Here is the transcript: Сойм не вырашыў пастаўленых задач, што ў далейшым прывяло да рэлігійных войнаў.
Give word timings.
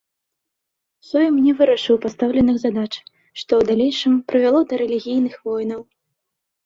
Сойм 1.07 1.35
не 1.47 1.51
вырашыў 1.59 1.95
пастаўленых 2.07 2.57
задач, 2.65 2.89
што 3.39 3.51
ў 3.59 3.71
далейшым 3.71 4.13
прывяло 4.33 4.61
да 4.73 4.85
рэлігійных 4.85 5.33
войнаў. 5.51 5.81